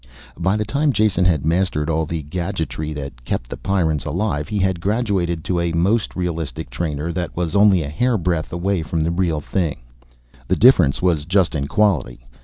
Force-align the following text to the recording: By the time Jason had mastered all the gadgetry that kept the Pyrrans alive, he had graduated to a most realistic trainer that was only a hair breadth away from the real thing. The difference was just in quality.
By 0.39 0.57
the 0.57 0.65
time 0.65 0.91
Jason 0.91 1.25
had 1.25 1.45
mastered 1.45 1.87
all 1.87 2.07
the 2.07 2.23
gadgetry 2.23 2.91
that 2.93 3.23
kept 3.23 3.51
the 3.51 3.55
Pyrrans 3.55 4.03
alive, 4.03 4.47
he 4.47 4.57
had 4.57 4.81
graduated 4.81 5.43
to 5.43 5.59
a 5.59 5.73
most 5.73 6.15
realistic 6.15 6.71
trainer 6.71 7.13
that 7.13 7.37
was 7.37 7.55
only 7.55 7.83
a 7.83 7.87
hair 7.89 8.17
breadth 8.17 8.51
away 8.51 8.81
from 8.81 9.01
the 9.01 9.11
real 9.11 9.41
thing. 9.41 9.81
The 10.47 10.55
difference 10.55 11.03
was 11.03 11.25
just 11.25 11.53
in 11.53 11.67
quality. 11.67 12.25